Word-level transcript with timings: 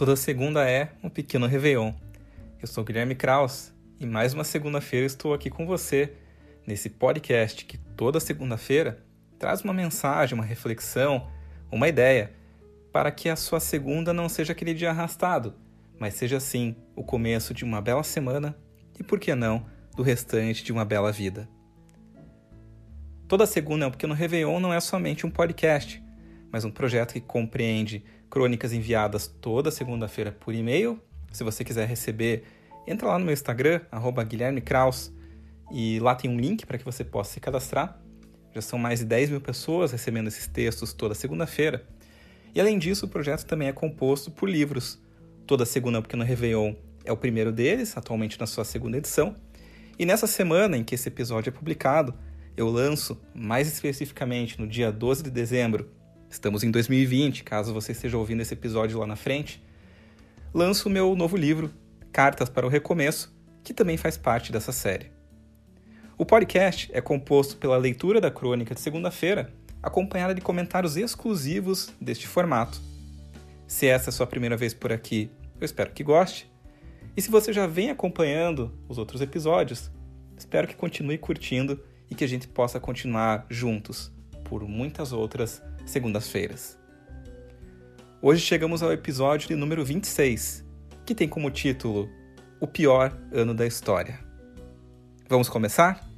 Toda 0.00 0.16
segunda 0.16 0.66
é 0.66 0.92
um 1.02 1.10
pequeno 1.10 1.46
Réveillon. 1.46 1.92
Eu 2.58 2.66
sou 2.66 2.82
Guilherme 2.82 3.14
Kraus 3.14 3.70
e 3.98 4.06
mais 4.06 4.32
uma 4.32 4.44
segunda-feira 4.44 5.04
estou 5.04 5.34
aqui 5.34 5.50
com 5.50 5.66
você 5.66 6.14
nesse 6.66 6.88
podcast 6.88 7.66
que 7.66 7.76
toda 7.76 8.18
segunda-feira 8.18 9.04
traz 9.38 9.60
uma 9.60 9.74
mensagem, 9.74 10.34
uma 10.34 10.42
reflexão, 10.42 11.28
uma 11.70 11.86
ideia 11.86 12.32
para 12.90 13.10
que 13.10 13.28
a 13.28 13.36
sua 13.36 13.60
segunda 13.60 14.10
não 14.10 14.26
seja 14.26 14.52
aquele 14.52 14.72
dia 14.72 14.88
arrastado, 14.88 15.54
mas 15.98 16.14
seja 16.14 16.40
sim 16.40 16.74
o 16.96 17.04
começo 17.04 17.52
de 17.52 17.62
uma 17.62 17.82
bela 17.82 18.02
semana 18.02 18.56
e, 18.98 19.02
por 19.02 19.20
que 19.20 19.34
não, 19.34 19.66
do 19.94 20.02
restante 20.02 20.64
de 20.64 20.72
uma 20.72 20.86
bela 20.86 21.12
vida. 21.12 21.46
Toda 23.28 23.44
segunda 23.44 23.84
é 23.84 23.88
um 23.88 23.90
pequeno 23.90 24.14
Réveillon 24.14 24.60
não 24.60 24.72
é 24.72 24.80
somente 24.80 25.26
um 25.26 25.30
podcast, 25.30 26.02
mas 26.50 26.64
um 26.64 26.70
projeto 26.70 27.12
que 27.12 27.20
compreende 27.20 28.02
crônicas 28.30 28.72
enviadas 28.72 29.26
toda 29.26 29.70
segunda-feira 29.70 30.30
por 30.30 30.54
e-mail. 30.54 30.98
Se 31.32 31.42
você 31.42 31.64
quiser 31.64 31.86
receber, 31.86 32.44
entra 32.86 33.08
lá 33.08 33.18
no 33.18 33.24
meu 33.24 33.34
Instagram, 33.34 33.80
Guilherme 34.26 34.60
Kraus, 34.60 35.12
e 35.72 35.98
lá 35.98 36.14
tem 36.14 36.30
um 36.30 36.38
link 36.38 36.64
para 36.64 36.78
que 36.78 36.84
você 36.84 37.04
possa 37.04 37.34
se 37.34 37.40
cadastrar. 37.40 38.00
Já 38.54 38.60
são 38.60 38.78
mais 38.78 39.00
de 39.00 39.04
10 39.04 39.30
mil 39.30 39.40
pessoas 39.40 39.92
recebendo 39.92 40.28
esses 40.28 40.46
textos 40.46 40.92
toda 40.92 41.14
segunda-feira. 41.14 41.86
E 42.54 42.60
além 42.60 42.78
disso, 42.78 43.06
o 43.06 43.08
projeto 43.08 43.44
também 43.44 43.68
é 43.68 43.72
composto 43.72 44.30
por 44.30 44.48
livros. 44.48 45.00
Toda 45.46 45.64
segunda, 45.64 46.00
porque 46.00 46.16
no 46.16 46.24
Réveillon 46.24 46.74
é 47.04 47.12
o 47.12 47.16
primeiro 47.16 47.52
deles, 47.52 47.96
atualmente 47.96 48.38
na 48.38 48.46
sua 48.46 48.64
segunda 48.64 48.96
edição. 48.96 49.36
E 49.98 50.06
nessa 50.06 50.26
semana 50.26 50.76
em 50.76 50.82
que 50.82 50.94
esse 50.94 51.08
episódio 51.08 51.50
é 51.50 51.52
publicado, 51.52 52.14
eu 52.56 52.68
lanço, 52.68 53.20
mais 53.34 53.68
especificamente 53.68 54.60
no 54.60 54.66
dia 54.66 54.90
12 54.90 55.22
de 55.22 55.30
dezembro, 55.30 55.88
estamos 56.30 56.62
em 56.62 56.70
2020, 56.70 57.42
caso 57.42 57.74
você 57.74 57.90
esteja 57.90 58.16
ouvindo 58.16 58.40
esse 58.40 58.54
episódio 58.54 59.00
lá 59.00 59.06
na 59.06 59.16
frente, 59.16 59.60
lanço 60.54 60.88
o 60.88 60.92
meu 60.92 61.16
novo 61.16 61.36
livro, 61.36 61.72
Cartas 62.12 62.48
para 62.48 62.64
o 62.64 62.68
Recomeço, 62.68 63.34
que 63.64 63.74
também 63.74 63.96
faz 63.96 64.16
parte 64.16 64.52
dessa 64.52 64.70
série. 64.70 65.10
O 66.16 66.24
podcast 66.24 66.88
é 66.94 67.00
composto 67.00 67.56
pela 67.56 67.76
leitura 67.76 68.20
da 68.20 68.30
crônica 68.30 68.74
de 68.74 68.80
segunda-feira, 68.80 69.52
acompanhada 69.82 70.34
de 70.34 70.40
comentários 70.40 70.96
exclusivos 70.96 71.92
deste 72.00 72.28
formato. 72.28 72.80
Se 73.66 73.86
essa 73.86 74.08
é 74.08 74.10
a 74.10 74.12
sua 74.12 74.26
primeira 74.26 74.56
vez 74.56 74.72
por 74.72 74.92
aqui, 74.92 75.30
eu 75.60 75.64
espero 75.64 75.90
que 75.90 76.04
goste. 76.04 76.50
E 77.16 77.22
se 77.22 77.30
você 77.30 77.52
já 77.52 77.66
vem 77.66 77.90
acompanhando 77.90 78.72
os 78.88 78.98
outros 78.98 79.20
episódios, 79.20 79.90
espero 80.36 80.68
que 80.68 80.76
continue 80.76 81.18
curtindo 81.18 81.82
e 82.08 82.14
que 82.14 82.24
a 82.24 82.28
gente 82.28 82.46
possa 82.46 82.78
continuar 82.78 83.46
juntos 83.48 84.12
por 84.44 84.66
muitas 84.68 85.12
outras 85.12 85.62
segundas-feiras. 85.90 86.78
Hoje 88.22 88.40
chegamos 88.40 88.82
ao 88.82 88.92
episódio 88.92 89.48
de 89.48 89.56
número 89.56 89.84
26, 89.84 90.64
que 91.04 91.14
tem 91.14 91.28
como 91.28 91.50
título 91.50 92.08
O 92.60 92.66
pior 92.66 93.16
ano 93.32 93.52
da 93.52 93.66
história. 93.66 94.20
Vamos 95.28 95.48
começar? 95.48 96.08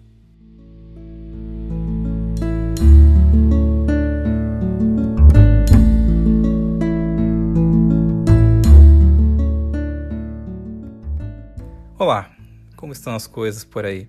Olá, 11.98 12.34
como 12.76 12.92
estão 12.92 13.14
as 13.14 13.26
coisas 13.26 13.64
por 13.64 13.86
aí? 13.86 14.08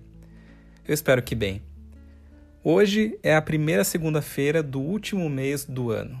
Eu 0.86 0.92
espero 0.92 1.22
que 1.22 1.34
bem. 1.34 1.73
Hoje 2.66 3.18
é 3.22 3.36
a 3.36 3.42
primeira 3.42 3.84
segunda-feira 3.84 4.62
do 4.62 4.80
último 4.80 5.28
mês 5.28 5.66
do 5.66 5.90
ano. 5.90 6.18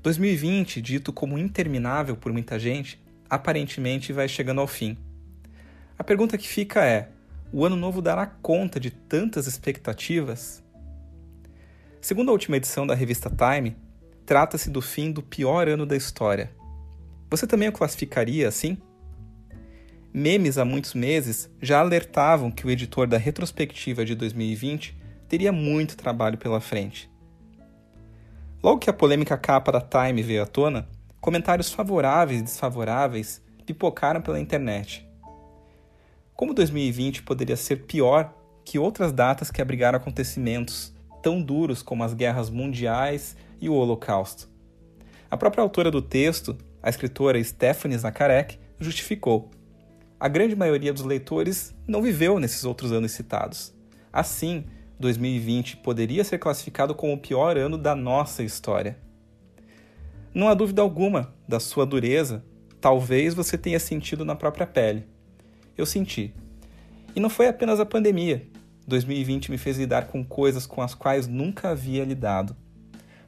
2020, 0.00 0.80
dito 0.80 1.12
como 1.12 1.36
interminável 1.36 2.16
por 2.16 2.32
muita 2.32 2.56
gente, 2.56 3.02
aparentemente 3.28 4.12
vai 4.12 4.28
chegando 4.28 4.60
ao 4.60 4.68
fim. 4.68 4.96
A 5.98 6.04
pergunta 6.04 6.38
que 6.38 6.46
fica 6.46 6.84
é: 6.84 7.08
o 7.52 7.64
ano 7.64 7.74
novo 7.74 8.00
dará 8.00 8.26
conta 8.26 8.78
de 8.78 8.92
tantas 8.92 9.48
expectativas? 9.48 10.62
Segundo 12.00 12.28
a 12.28 12.32
última 12.32 12.56
edição 12.56 12.86
da 12.86 12.94
revista 12.94 13.28
Time, 13.28 13.76
trata-se 14.24 14.70
do 14.70 14.80
fim 14.80 15.10
do 15.10 15.20
pior 15.20 15.66
ano 15.66 15.84
da 15.84 15.96
história. 15.96 16.52
Você 17.28 17.44
também 17.44 17.68
o 17.68 17.72
classificaria 17.72 18.46
assim? 18.46 18.78
Memes 20.14 20.58
há 20.58 20.64
muitos 20.64 20.94
meses 20.94 21.50
já 21.60 21.80
alertavam 21.80 22.52
que 22.52 22.64
o 22.64 22.70
editor 22.70 23.08
da 23.08 23.18
retrospectiva 23.18 24.04
de 24.04 24.14
2020 24.14 24.99
teria 25.30 25.52
muito 25.52 25.96
trabalho 25.96 26.36
pela 26.36 26.60
frente. 26.60 27.08
Logo 28.60 28.80
que 28.80 28.90
a 28.90 28.92
polêmica 28.92 29.38
capa 29.38 29.70
da 29.70 29.80
Time 29.80 30.24
veio 30.24 30.42
à 30.42 30.46
tona, 30.46 30.88
comentários 31.20 31.70
favoráveis 31.70 32.40
e 32.40 32.42
desfavoráveis 32.42 33.40
pipocaram 33.64 34.20
pela 34.20 34.40
internet. 34.40 35.08
Como 36.34 36.52
2020 36.52 37.22
poderia 37.22 37.56
ser 37.56 37.86
pior 37.86 38.34
que 38.64 38.76
outras 38.76 39.12
datas 39.12 39.52
que 39.52 39.62
abrigaram 39.62 39.98
acontecimentos 39.98 40.92
tão 41.22 41.40
duros 41.40 41.80
como 41.80 42.02
as 42.02 42.12
guerras 42.12 42.50
mundiais 42.50 43.36
e 43.60 43.68
o 43.68 43.74
Holocausto? 43.74 44.48
A 45.30 45.36
própria 45.36 45.62
autora 45.62 45.92
do 45.92 46.02
texto, 46.02 46.58
a 46.82 46.90
escritora 46.90 47.42
Stephanie 47.42 47.96
Zakarek, 47.96 48.58
justificou. 48.80 49.48
A 50.18 50.26
grande 50.26 50.56
maioria 50.56 50.92
dos 50.92 51.04
leitores 51.04 51.72
não 51.86 52.02
viveu 52.02 52.40
nesses 52.40 52.64
outros 52.64 52.90
anos 52.90 53.12
citados. 53.12 53.72
Assim, 54.12 54.64
2020 55.00 55.78
poderia 55.78 56.22
ser 56.22 56.38
classificado 56.38 56.94
como 56.94 57.14
o 57.14 57.18
pior 57.18 57.56
ano 57.56 57.78
da 57.78 57.96
nossa 57.96 58.42
história. 58.42 58.98
Não 60.34 60.46
há 60.46 60.54
dúvida 60.54 60.82
alguma 60.82 61.34
da 61.48 61.58
sua 61.58 61.86
dureza, 61.86 62.44
talvez 62.80 63.32
você 63.32 63.56
tenha 63.56 63.80
sentido 63.80 64.24
na 64.24 64.36
própria 64.36 64.66
pele. 64.66 65.06
Eu 65.76 65.86
senti. 65.86 66.34
E 67.16 67.18
não 67.18 67.30
foi 67.30 67.48
apenas 67.48 67.80
a 67.80 67.86
pandemia. 67.86 68.46
2020 68.86 69.50
me 69.50 69.58
fez 69.58 69.78
lidar 69.78 70.06
com 70.08 70.22
coisas 70.22 70.66
com 70.66 70.82
as 70.82 70.94
quais 70.94 71.26
nunca 71.26 71.70
havia 71.70 72.04
lidado. 72.04 72.54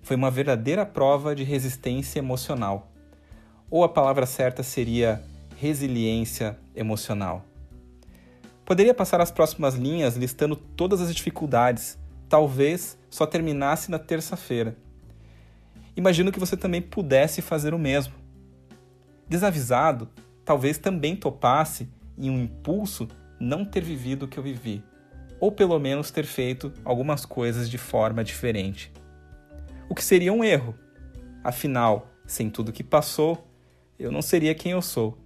Foi 0.03 0.15
uma 0.15 0.31
verdadeira 0.31 0.85
prova 0.85 1.35
de 1.35 1.43
resistência 1.43 2.19
emocional. 2.19 2.93
Ou 3.71 3.83
a 3.83 3.89
palavra 3.89 4.27
certa 4.27 4.63
seria 4.63 5.23
resiliência 5.57 6.59
emocional. 6.77 7.45
Poderia 8.65 8.95
passar 8.95 9.21
as 9.21 9.31
próximas 9.31 9.75
linhas 9.75 10.17
listando 10.17 10.55
todas 10.55 11.01
as 11.01 11.15
dificuldades, 11.15 11.99
talvez 12.29 12.97
só 13.11 13.27
terminasse 13.27 13.91
na 13.91 13.99
terça-feira. 13.99 14.77
Imagino 15.97 16.33
que 16.33 16.41
você 16.41 16.57
também 16.57 16.81
pudesse 16.81 17.43
fazer 17.43 17.75
o 17.75 17.79
mesmo. 17.79 18.15
Desavisado, 19.29 20.09
talvez 20.45 20.79
também 20.79 21.15
topasse, 21.15 21.89
em 22.17 22.31
um 22.31 22.43
impulso, 22.43 23.09
não 23.39 23.65
ter 23.65 23.83
vivido 23.83 24.25
o 24.25 24.29
que 24.29 24.39
eu 24.39 24.43
vivi, 24.43 24.83
ou 25.41 25.51
pelo 25.51 25.79
menos 25.79 26.11
ter 26.11 26.25
feito 26.25 26.73
algumas 26.85 27.27
coisas 27.27 27.69
de 27.69 27.77
forma 27.77 28.23
diferente. 28.23 28.93
O 29.89 29.95
que 29.95 30.05
seria 30.05 30.33
um 30.33 30.45
erro. 30.45 30.75
Afinal, 31.43 32.07
sem 32.27 32.49
tudo 32.49 32.73
que 32.73 32.85
passou, 32.85 33.47
eu 33.99 34.11
não 34.11 34.23
seria 34.23 34.55
quem 34.55 34.73
eu 34.73 34.81
sou. 34.81 35.19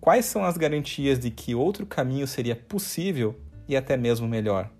Quais 0.00 0.24
são 0.24 0.44
as 0.44 0.56
garantias 0.56 1.18
de 1.18 1.30
que 1.30 1.54
outro 1.54 1.84
caminho 1.84 2.26
seria 2.26 2.54
possível 2.54 3.38
e 3.68 3.76
até 3.76 3.96
mesmo 3.96 4.28
melhor? 4.28 4.70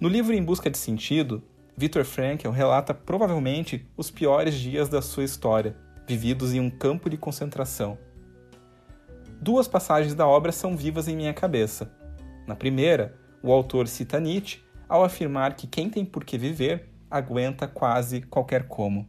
No 0.00 0.08
livro 0.08 0.32
Em 0.32 0.42
Busca 0.42 0.70
de 0.70 0.78
Sentido, 0.78 1.42
Viktor 1.76 2.04
Frankl 2.04 2.48
relata 2.48 2.94
provavelmente 2.94 3.86
os 3.96 4.10
piores 4.10 4.54
dias 4.54 4.88
da 4.88 5.02
sua 5.02 5.24
história, 5.24 5.76
vividos 6.06 6.54
em 6.54 6.60
um 6.60 6.70
campo 6.70 7.10
de 7.10 7.18
concentração. 7.18 7.98
Duas 9.40 9.68
passagens 9.68 10.14
da 10.14 10.26
obra 10.26 10.52
são 10.52 10.74
vivas 10.74 11.06
em 11.06 11.14
minha 11.14 11.34
cabeça. 11.34 11.92
Na 12.46 12.56
primeira, 12.56 13.18
o 13.42 13.52
autor 13.52 13.86
cita 13.88 14.18
Nietzsche 14.18 14.60
ao 14.88 15.04
afirmar 15.04 15.54
que 15.54 15.66
quem 15.66 15.90
tem 15.90 16.04
por 16.04 16.24
que 16.24 16.38
viver 16.38 16.88
aguenta 17.10 17.68
quase 17.68 18.22
qualquer 18.22 18.68
como. 18.68 19.06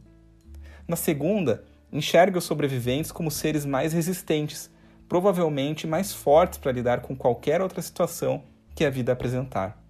Na 0.86 0.96
segunda, 0.96 1.64
enxerga 1.92 2.38
os 2.38 2.44
sobreviventes 2.44 3.10
como 3.10 3.30
seres 3.30 3.64
mais 3.64 3.92
resistentes, 3.92 4.70
provavelmente 5.08 5.86
mais 5.86 6.12
fortes 6.12 6.58
para 6.58 6.72
lidar 6.72 7.00
com 7.00 7.16
qualquer 7.16 7.60
outra 7.60 7.80
situação 7.80 8.42
que 8.74 8.84
a 8.84 8.90
vida 8.90 9.12
apresentar. 9.12 9.82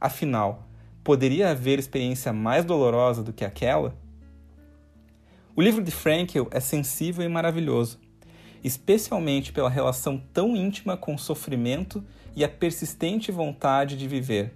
Afinal, 0.00 0.68
poderia 1.02 1.50
haver 1.50 1.78
experiência 1.78 2.32
mais 2.32 2.64
dolorosa 2.64 3.22
do 3.22 3.32
que 3.32 3.44
aquela? 3.44 3.94
O 5.54 5.62
livro 5.62 5.82
de 5.82 5.90
Frankl 5.90 6.44
é 6.50 6.60
sensível 6.60 7.24
e 7.24 7.28
maravilhoso, 7.28 7.98
especialmente 8.62 9.52
pela 9.52 9.70
relação 9.70 10.22
tão 10.32 10.54
íntima 10.54 10.96
com 10.96 11.14
o 11.14 11.18
sofrimento 11.18 12.04
e 12.34 12.44
a 12.44 12.48
persistente 12.48 13.32
vontade 13.32 13.96
de 13.96 14.06
viver. 14.06 14.52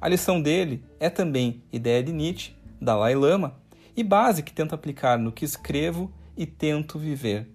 A 0.00 0.08
lição 0.08 0.40
dele 0.40 0.82
é 0.98 1.08
também 1.08 1.62
ideia 1.72 2.02
de 2.02 2.12
Nietzsche, 2.12 2.52
Dalai 2.80 3.14
Lama 3.14 3.59
e 4.00 4.04
base 4.04 4.42
que 4.42 4.52
tento 4.52 4.74
aplicar 4.74 5.18
no 5.18 5.30
que 5.30 5.44
escrevo 5.44 6.10
e 6.34 6.46
tento 6.46 6.98
viver. 6.98 7.46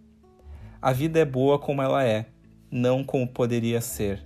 A 0.80 0.94
vida 0.94 1.20
é 1.20 1.26
boa 1.26 1.58
como 1.58 1.82
ela 1.82 2.04
é, 2.04 2.28
não 2.70 3.04
como 3.04 3.28
poderia 3.28 3.82
ser. 3.82 4.24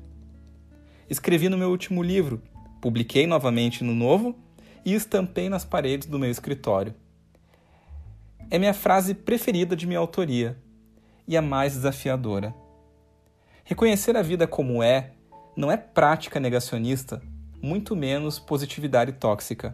Escrevi 1.10 1.48
no 1.48 1.58
meu 1.58 1.70
último 1.70 2.04
livro, 2.04 2.42
publiquei 2.82 3.26
novamente 3.26 3.86
no 3.86 3.96
novo 3.96 4.38
e 4.84 4.94
estampei 4.94 5.48
nas 5.48 5.64
paredes 5.64 6.10
do 6.10 6.20
meu 6.20 6.30
escritório. 6.30 6.94
É 8.52 8.60
minha 8.60 8.74
frase 8.74 9.14
preferida 9.14 9.74
de 9.74 9.88
minha 9.88 10.00
autoria 10.00 10.58
e 11.26 11.38
a 11.38 11.42
mais 11.42 11.74
desafiadora. 11.74 12.54
Reconhecer 13.64 14.18
a 14.18 14.22
vida 14.22 14.46
como 14.46 14.84
é 14.84 15.12
não 15.56 15.72
é 15.72 15.78
prática 15.78 16.38
negacionista, 16.38 17.22
muito 17.62 17.96
menos 17.96 18.40
positividade 18.40 19.14
tóxica. 19.14 19.74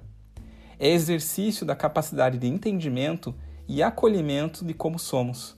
É 0.79 0.89
exercício 0.89 1.65
da 1.65 1.75
capacidade 1.75 2.37
de 2.37 2.47
entendimento 2.47 3.33
e 3.67 3.81
acolhimento 3.81 4.63
de 4.63 4.73
como 4.73 4.99
somos. 4.99 5.57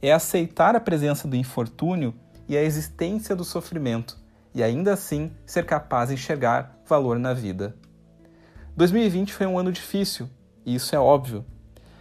É 0.00 0.12
aceitar 0.12 0.74
a 0.74 0.80
presença 0.80 1.28
do 1.28 1.36
infortúnio 1.36 2.14
e 2.48 2.56
a 2.56 2.62
existência 2.62 3.36
do 3.36 3.44
sofrimento, 3.44 4.18
e 4.54 4.62
ainda 4.62 4.92
assim 4.92 5.30
ser 5.44 5.66
capaz 5.66 6.08
de 6.08 6.14
enxergar 6.14 6.78
valor 6.86 7.18
na 7.18 7.32
vida. 7.32 7.76
2020 8.76 9.32
foi 9.32 9.46
um 9.46 9.58
ano 9.58 9.70
difícil, 9.70 10.28
e 10.64 10.74
isso 10.74 10.94
é 10.94 10.98
óbvio, 10.98 11.44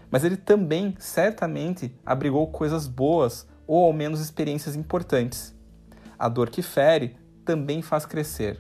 mas 0.10 0.24
ele 0.24 0.38
também 0.38 0.96
certamente 0.98 1.94
abrigou 2.06 2.48
coisas 2.48 2.88
boas 2.88 3.48
ou 3.68 3.86
ao 3.86 3.94
menos 3.94 4.20
experiências 4.20 4.76
importantes. 4.76 5.56
A 6.18 6.28
dor 6.28 6.50
que 6.50 6.62
fere 6.62 7.16
também 7.46 7.82
faz 7.82 8.06
crescer. 8.06 8.60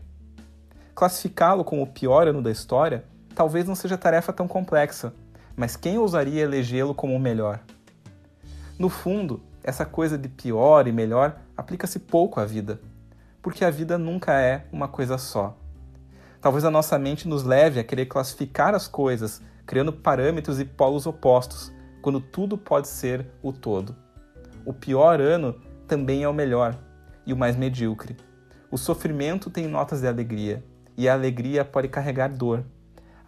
Classificá-lo 0.93 1.63
como 1.63 1.81
o 1.81 1.87
pior 1.87 2.27
ano 2.27 2.41
da 2.41 2.51
história 2.51 3.05
talvez 3.39 3.65
não 3.65 3.73
seja 3.73 3.97
tarefa 3.97 4.33
tão 4.33 4.49
complexa, 4.49 5.13
mas 5.55 5.77
quem 5.77 5.97
ousaria 5.97 6.41
elegê-lo 6.41 6.93
como 6.93 7.15
o 7.15 7.19
melhor? 7.19 7.61
No 8.77 8.89
fundo, 8.89 9.41
essa 9.63 9.85
coisa 9.85 10.17
de 10.17 10.27
pior 10.27 10.89
e 10.89 10.91
melhor 10.91 11.39
aplica-se 11.55 11.99
pouco 11.99 12.41
à 12.41 12.45
vida, 12.45 12.81
porque 13.41 13.63
a 13.63 13.71
vida 13.71 13.97
nunca 13.97 14.33
é 14.33 14.65
uma 14.73 14.89
coisa 14.89 15.17
só. 15.17 15.57
Talvez 16.41 16.65
a 16.65 16.69
nossa 16.69 16.99
mente 16.99 17.29
nos 17.29 17.43
leve 17.43 17.79
a 17.79 17.83
querer 17.85 18.07
classificar 18.07 18.75
as 18.75 18.89
coisas, 18.89 19.41
criando 19.65 19.93
parâmetros 19.93 20.59
e 20.59 20.65
polos 20.65 21.07
opostos, 21.07 21.71
quando 22.01 22.19
tudo 22.19 22.57
pode 22.57 22.89
ser 22.89 23.25
o 23.41 23.53
todo. 23.53 23.95
O 24.65 24.73
pior 24.73 25.21
ano 25.21 25.55
também 25.87 26.23
é 26.23 26.27
o 26.27 26.33
melhor 26.33 26.77
e 27.25 27.31
o 27.31 27.37
mais 27.37 27.55
medíocre. 27.55 28.17
O 28.69 28.77
sofrimento 28.77 29.49
tem 29.49 29.65
notas 29.65 30.01
de 30.01 30.07
alegria 30.09 30.61
e 30.97 31.07
a 31.07 31.13
alegria 31.13 31.63
pode 31.63 31.87
carregar 31.87 32.27
dor. 32.27 32.65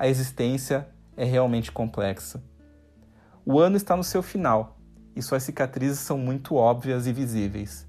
A 0.01 0.07
existência 0.07 0.88
é 1.15 1.24
realmente 1.24 1.71
complexa. 1.71 2.42
O 3.45 3.59
ano 3.59 3.77
está 3.77 3.95
no 3.95 4.03
seu 4.03 4.24
final 4.24 4.80
e 5.15 5.21
suas 5.21 5.44
cicatrizes 5.44 6.00
são 6.00 6.18
muito 6.18 6.56
óbvias 6.56 7.06
e 7.06 7.13
visíveis. 7.13 7.88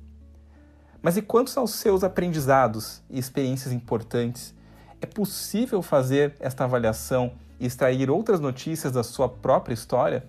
Mas 1.00 1.16
e 1.16 1.22
quantos 1.22 1.56
aos 1.56 1.70
seus 1.70 2.04
aprendizados 2.04 3.02
e 3.08 3.18
experiências 3.18 3.72
importantes 3.72 4.54
é 5.00 5.06
possível 5.06 5.80
fazer 5.80 6.36
esta 6.38 6.64
avaliação 6.64 7.32
e 7.58 7.64
extrair 7.64 8.10
outras 8.10 8.40
notícias 8.40 8.92
da 8.92 9.02
sua 9.02 9.26
própria 9.26 9.72
história? 9.72 10.28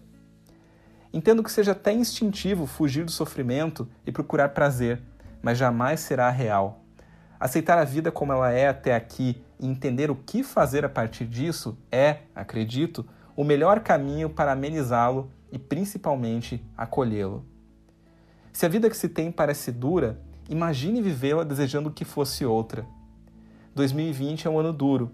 Entendo 1.11 1.43
que 1.43 1.51
seja 1.51 1.73
até 1.73 1.91
instintivo 1.91 2.65
fugir 2.65 3.03
do 3.03 3.11
sofrimento 3.11 3.89
e 4.05 4.11
procurar 4.13 4.53
prazer, 4.53 5.01
mas 5.41 5.57
jamais 5.57 5.99
será 5.99 6.29
real. 6.29 6.79
Aceitar 7.37 7.77
a 7.77 7.83
vida 7.83 8.09
como 8.09 8.31
ela 8.31 8.53
é 8.53 8.69
até 8.69 8.95
aqui 8.95 9.43
e 9.63 9.65
entender 9.65 10.11
o 10.11 10.15
que 10.15 10.43
fazer 10.43 10.83
a 10.83 10.89
partir 10.89 11.25
disso 11.25 11.77
é, 11.89 12.23
acredito, 12.35 13.05
o 13.33 13.45
melhor 13.45 13.79
caminho 13.79 14.29
para 14.29 14.51
amenizá-lo 14.51 15.31
e 15.53 15.57
principalmente 15.57 16.61
acolhê-lo. 16.77 17.45
Se 18.51 18.65
a 18.65 18.69
vida 18.69 18.89
que 18.89 18.97
se 18.97 19.07
tem 19.07 19.31
parece 19.31 19.71
dura, 19.71 20.19
imagine 20.49 21.01
vivê-la 21.01 21.45
desejando 21.45 21.89
que 21.89 22.03
fosse 22.03 22.45
outra. 22.45 22.85
2020 23.73 24.47
é 24.47 24.49
um 24.49 24.59
ano 24.59 24.73
duro, 24.73 25.09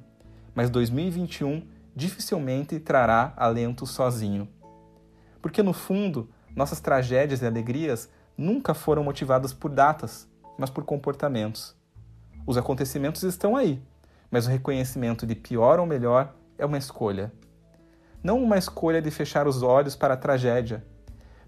mas 0.55 0.71
2021 0.71 1.61
dificilmente 1.95 2.79
trará 2.79 3.33
alento 3.37 3.85
sozinho. 3.85 4.49
Porque 5.43 5.61
no 5.61 5.73
fundo, 5.73 6.27
nossas 6.55 6.79
tragédias 6.79 7.43
e 7.43 7.45
alegrias 7.45 8.09
nunca 8.35 8.73
foram 8.73 9.03
motivadas 9.03 9.53
por 9.53 9.69
datas, 9.69 10.27
mas 10.57 10.71
por 10.71 10.83
comportamentos. 10.83 11.77
Os 12.47 12.57
acontecimentos 12.57 13.21
estão 13.21 13.55
aí, 13.55 13.79
mas 14.31 14.45
o 14.45 14.49
reconhecimento 14.49 15.25
de 15.25 15.35
pior 15.35 15.79
ou 15.79 15.85
melhor 15.85 16.35
é 16.57 16.65
uma 16.65 16.77
escolha. 16.77 17.31
Não 18.23 18.41
uma 18.41 18.57
escolha 18.57 19.01
de 19.01 19.09
fechar 19.09 19.47
os 19.47 19.61
olhos 19.61 19.95
para 19.95 20.13
a 20.13 20.17
tragédia, 20.17 20.85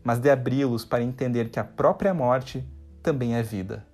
mas 0.04 0.20
de 0.20 0.30
abri-los 0.30 0.86
para 0.86 1.04
entender 1.04 1.50
que 1.50 1.60
a 1.60 1.64
própria 1.64 2.14
morte 2.14 2.64
também 3.04 3.36
é 3.36 3.44
vida. 3.44 3.86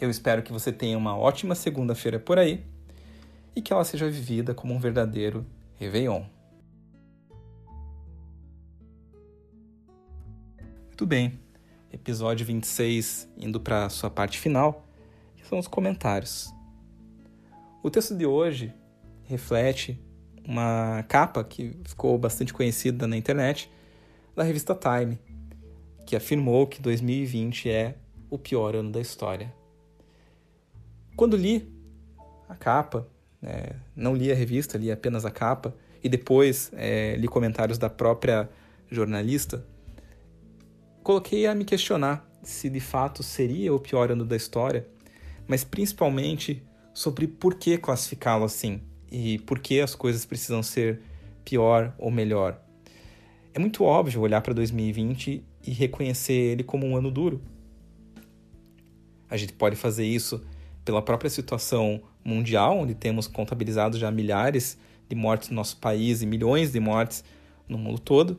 Eu 0.00 0.10
espero 0.10 0.42
que 0.42 0.52
você 0.52 0.72
tenha 0.72 0.98
uma 0.98 1.16
ótima 1.16 1.54
segunda-feira 1.54 2.18
por 2.18 2.38
aí 2.38 2.66
e 3.54 3.62
que 3.62 3.72
ela 3.72 3.84
seja 3.84 4.10
vivida 4.10 4.52
como 4.52 4.74
um 4.74 4.78
verdadeiro 4.78 5.46
Réveillon. 5.76 6.24
Muito 10.86 11.06
bem, 11.06 11.38
episódio 11.92 12.44
26 12.44 13.28
indo 13.36 13.60
para 13.60 13.86
a 13.86 13.88
sua 13.88 14.10
parte 14.10 14.38
final, 14.38 14.86
que 15.36 15.46
são 15.46 15.58
os 15.58 15.68
comentários. 15.68 16.52
O 17.82 17.90
texto 17.90 18.14
de 18.14 18.24
hoje 18.24 18.72
reflete 19.24 20.00
uma 20.46 21.04
capa 21.08 21.42
que 21.42 21.76
ficou 21.84 22.16
bastante 22.16 22.54
conhecida 22.54 23.08
na 23.08 23.16
internet 23.16 23.68
da 24.36 24.44
revista 24.44 24.72
Time, 24.72 25.18
que 26.06 26.14
afirmou 26.14 26.64
que 26.68 26.80
2020 26.80 27.68
é 27.68 27.96
o 28.30 28.38
pior 28.38 28.76
ano 28.76 28.92
da 28.92 29.00
história. 29.00 29.52
Quando 31.16 31.36
li 31.36 31.68
a 32.48 32.54
capa, 32.54 33.08
é, 33.42 33.74
não 33.96 34.14
li 34.14 34.30
a 34.30 34.34
revista, 34.34 34.78
li 34.78 34.92
apenas 34.92 35.24
a 35.24 35.30
capa, 35.32 35.74
e 36.04 36.08
depois 36.08 36.70
é, 36.74 37.16
li 37.16 37.26
comentários 37.26 37.78
da 37.78 37.90
própria 37.90 38.48
jornalista, 38.88 39.66
coloquei 41.02 41.48
a 41.48 41.54
me 41.54 41.64
questionar 41.64 42.30
se 42.44 42.70
de 42.70 42.80
fato 42.80 43.24
seria 43.24 43.74
o 43.74 43.80
pior 43.80 44.12
ano 44.12 44.24
da 44.24 44.36
história, 44.36 44.86
mas 45.48 45.64
principalmente 45.64 46.62
sobre 46.92 47.26
por 47.26 47.54
que 47.54 47.78
classificá-lo 47.78 48.44
assim 48.44 48.80
e 49.10 49.38
por 49.40 49.58
que 49.58 49.80
as 49.80 49.94
coisas 49.94 50.24
precisam 50.24 50.62
ser 50.62 51.00
pior 51.44 51.94
ou 51.98 52.10
melhor. 52.10 52.60
É 53.54 53.58
muito 53.58 53.84
óbvio 53.84 54.20
olhar 54.20 54.40
para 54.40 54.54
2020 54.54 55.44
e 55.66 55.70
reconhecer 55.70 56.32
ele 56.32 56.62
como 56.62 56.86
um 56.86 56.96
ano 56.96 57.10
duro. 57.10 57.40
A 59.28 59.36
gente 59.36 59.52
pode 59.52 59.76
fazer 59.76 60.04
isso 60.04 60.42
pela 60.84 61.02
própria 61.02 61.30
situação 61.30 62.02
mundial, 62.24 62.78
onde 62.78 62.94
temos 62.94 63.26
contabilizado 63.26 63.98
já 63.98 64.10
milhares 64.10 64.78
de 65.08 65.14
mortes 65.14 65.50
no 65.50 65.56
nosso 65.56 65.76
país 65.76 66.22
e 66.22 66.26
milhões 66.26 66.72
de 66.72 66.80
mortes 66.80 67.24
no 67.68 67.78
mundo 67.78 67.98
todo. 67.98 68.38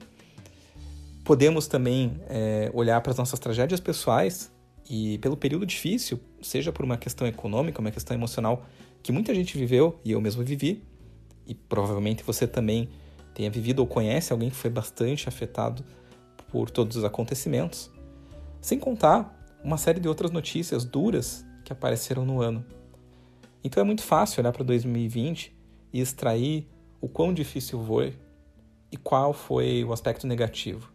Podemos 1.23 1.67
também 1.67 2.19
é, 2.27 2.69
olhar 2.73 2.99
para 3.01 3.11
as 3.11 3.17
nossas 3.17 3.39
tragédias 3.39 3.79
pessoais 3.79 4.51
e 4.89 5.17
pelo 5.19 5.37
período 5.37 5.65
difícil, 5.65 6.19
seja 6.41 6.71
por 6.71 6.83
uma 6.83 6.97
questão 6.97 7.27
econômica, 7.27 7.79
uma 7.79 7.91
questão 7.91 8.15
emocional 8.15 8.65
que 9.01 9.11
muita 9.11 9.33
gente 9.33 9.57
viveu 9.57 9.99
e 10.03 10.11
eu 10.11 10.21
mesmo 10.21 10.43
vivi, 10.43 10.83
e 11.45 11.53
provavelmente 11.53 12.23
você 12.23 12.47
também 12.47 12.89
tenha 13.33 13.49
vivido 13.49 13.79
ou 13.79 13.87
conhece 13.87 14.31
alguém 14.31 14.49
que 14.49 14.55
foi 14.55 14.69
bastante 14.69 15.27
afetado 15.27 15.83
por 16.49 16.69
todos 16.69 16.95
os 16.95 17.03
acontecimentos, 17.03 17.91
sem 18.61 18.79
contar 18.79 19.39
uma 19.63 19.77
série 19.77 19.99
de 19.99 20.07
outras 20.07 20.31
notícias 20.31 20.85
duras 20.85 21.45
que 21.65 21.73
apareceram 21.73 22.25
no 22.25 22.41
ano. 22.41 22.63
Então 23.63 23.81
é 23.81 23.83
muito 23.83 24.03
fácil 24.03 24.41
olhar 24.41 24.51
para 24.51 24.63
2020 24.63 25.55
e 25.91 25.99
extrair 25.99 26.67
o 27.01 27.07
quão 27.07 27.33
difícil 27.33 27.83
foi 27.83 28.13
e 28.91 28.97
qual 28.97 29.33
foi 29.33 29.83
o 29.83 29.91
aspecto 29.91 30.27
negativo. 30.27 30.92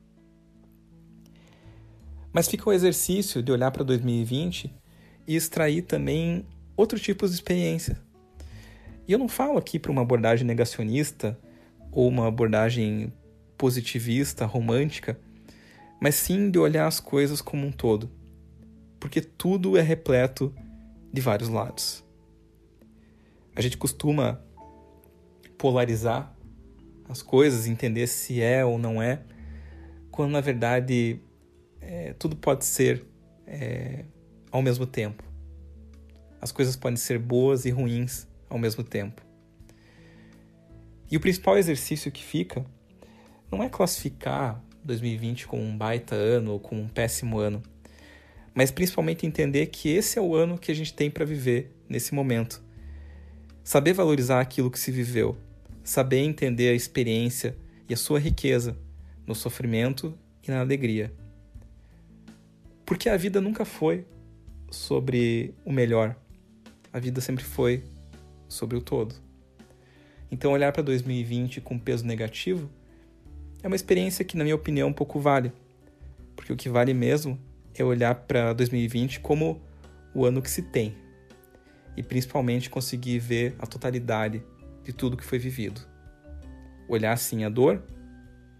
Mas 2.33 2.49
fica 2.49 2.69
o 2.69 2.73
exercício 2.73 3.43
de 3.43 3.51
olhar 3.51 3.71
para 3.71 3.85
2020 3.85 4.75
e 5.27 5.37
extrair 5.37 5.83
também 5.83 6.47
outros 6.77 7.01
tipos 7.01 7.31
de 7.31 7.37
experiência. 7.37 7.99
E 9.07 9.13
eu 9.13 9.19
não 9.19 9.29
falo 9.29 9.59
aqui 9.59 9.79
para 9.79 9.91
uma 9.91 10.03
abordagem 10.03 10.47
negacionista 10.47 11.39
ou 11.91 12.07
uma 12.09 12.29
abordagem 12.29 13.13
positivista, 13.57 14.45
romântica, 14.45 15.19
mas 16.01 16.15
sim 16.15 16.51
de 16.51 16.59
olhar 16.59 16.87
as 16.87 17.01
coisas 17.01 17.41
como 17.41 17.67
um 17.67 17.73
todo. 17.73 18.11
Porque 19.01 19.21
tudo 19.21 19.77
é 19.77 19.83
repleto 19.83 20.55
de 21.13 21.21
vários 21.21 21.49
lados. 21.49 22.05
A 23.57 23.61
gente 23.61 23.77
costuma 23.77 24.41
polarizar 25.57 26.33
as 27.09 27.23
coisas, 27.23 27.67
entender 27.67 28.07
se 28.07 28.41
é 28.41 28.65
ou 28.65 28.79
não 28.79 29.03
é, 29.03 29.23
quando 30.11 30.33
na 30.33 30.41
verdade 30.41 31.21
é, 31.89 32.13
tudo 32.13 32.37
pode 32.37 32.67
ser 32.67 33.03
é, 33.47 34.05
ao 34.53 34.61
mesmo 34.61 34.87
tempo. 34.87 35.25
As 36.39 36.53
coisas 36.53 36.77
podem 36.77 36.99
ser 36.99 37.19
boas 37.19 37.65
e 37.65 37.71
ruins 37.71 38.29
ao 38.51 38.59
mesmo 38.59 38.85
tempo. 38.85 39.23
E 41.11 41.17
o 41.17 41.21
principal 41.21 41.57
exercício 41.57 42.13
que 42.13 42.23
fica 42.23 42.63
não 43.51 43.63
é 43.63 43.71
classificar 43.71 44.63
2020 44.85 45.47
como 45.47 45.63
um 45.63 45.77
baita 45.77 46.15
ano 46.15 46.53
ou 46.53 46.61
como 46.61 46.83
um 46.83 46.89
péssimo 46.89 47.39
ano, 47.39 47.63
mas 48.55 48.71
principalmente 48.71 49.27
entender 49.27 49.67
que 49.69 49.89
esse 49.89 50.19
é 50.19 50.23
o 50.23 50.35
ano 50.35 50.59
que 50.59 50.71
a 50.71 50.75
gente 50.75 50.93
tem 50.93 51.11
para 51.11 51.25
viver 51.25 51.75
nesse 51.89 52.15
momento. 52.15 52.63
Saber 53.65 53.95
valorizar 53.95 54.43
aquilo 54.43 54.71
que 54.71 54.79
se 54.79 54.93
viveu, 54.93 55.39
saber 55.83 56.19
entender 56.19 56.69
a 56.69 56.75
experiência 56.75 57.57
e 57.89 57.95
a 57.95 57.97
sua 57.97 58.21
riqueza 58.21 58.77
no 59.27 59.35
sofrimento 59.35 60.15
e 60.47 60.51
na 60.51 60.61
alegria. 60.61 61.11
Porque 62.89 63.11
a 63.11 63.19
vida 63.19 63.39
nunca 63.39 63.67
foi 63.67 64.07
sobre 64.71 65.55
o 65.63 65.71
melhor, 65.71 66.17
a 66.91 66.99
vida 66.99 67.21
sempre 67.21 67.45
foi 67.45 67.85
sobre 68.49 68.79
o 68.79 68.81
todo. 68.81 69.15
Então, 70.31 70.53
olhar 70.53 70.73
para 70.73 70.83
2020 70.83 71.61
com 71.61 71.79
peso 71.79 72.07
negativo 72.07 72.71
é 73.63 73.67
uma 73.67 73.77
experiência 73.77 74.25
que, 74.25 74.39
na 74.39 74.43
minha 74.43 74.57
opinião, 74.57 74.91
pouco 74.91 75.21
vale. 75.21 75.53
Porque 76.35 76.51
o 76.51 76.57
que 76.57 76.71
vale 76.71 76.95
mesmo 76.95 77.39
é 77.75 77.85
olhar 77.85 78.15
para 78.15 78.55
2020 78.55 79.21
como 79.21 79.61
o 80.15 80.25
ano 80.25 80.41
que 80.41 80.51
se 80.51 80.63
tem 80.63 80.97
e 81.95 82.03
principalmente 82.03 82.71
conseguir 82.71 83.19
ver 83.19 83.55
a 83.59 83.67
totalidade 83.67 84.43
de 84.83 84.95
tudo 84.95 85.15
que 85.15 85.27
foi 85.27 85.39
vivido. 85.39 85.83
Olhar 86.89 87.19
sim 87.19 87.45
a 87.45 87.51
dor, 87.51 87.83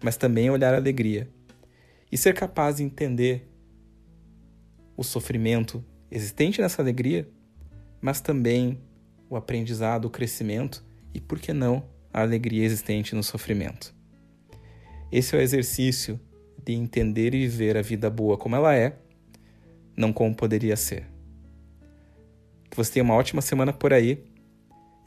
mas 0.03 0.17
também 0.17 0.51
olhar 0.51 0.75
a 0.75 0.77
alegria 0.77 1.27
e 2.11 2.17
ser 2.17 2.35
capaz 2.35 2.75
de 2.75 2.83
entender 2.83 3.48
o 4.99 5.03
sofrimento 5.03 5.81
existente 6.11 6.59
nessa 6.59 6.81
alegria, 6.81 7.25
mas 8.01 8.19
também 8.19 8.81
o 9.29 9.37
aprendizado, 9.37 10.03
o 10.03 10.09
crescimento 10.09 10.83
e, 11.13 11.21
por 11.21 11.39
que 11.39 11.53
não, 11.53 11.85
a 12.13 12.19
alegria 12.19 12.65
existente 12.65 13.15
no 13.15 13.23
sofrimento. 13.23 13.95
Esse 15.09 15.33
é 15.33 15.39
o 15.39 15.41
exercício 15.41 16.19
de 16.65 16.73
entender 16.73 17.33
e 17.33 17.47
viver 17.47 17.77
a 17.77 17.81
vida 17.81 18.09
boa 18.09 18.37
como 18.37 18.57
ela 18.57 18.75
é, 18.75 18.99
não 19.95 20.11
como 20.11 20.35
poderia 20.35 20.75
ser. 20.75 21.07
Que 22.69 22.75
você 22.75 22.91
tenha 22.91 23.03
uma 23.05 23.15
ótima 23.15 23.41
semana 23.41 23.71
por 23.71 23.93
aí 23.93 24.21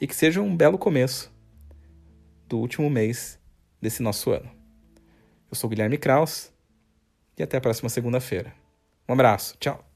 e 0.01 0.07
que 0.07 0.15
seja 0.15 0.41
um 0.41 0.57
belo 0.57 0.79
começo 0.79 1.31
do 2.49 2.57
último 2.57 2.89
mês 2.89 3.39
desse 3.79 4.01
nosso 4.01 4.31
ano. 4.31 4.49
Eu 5.51 5.55
sou 5.55 5.69
Guilherme 5.69 5.99
Kraus 5.99 6.51
e 7.37 7.43
até 7.43 7.57
a 7.57 7.61
próxima 7.61 7.89
segunda-feira. 7.89 8.62
Um 9.07 9.13
abraço, 9.13 9.55
tchau! 9.59 9.92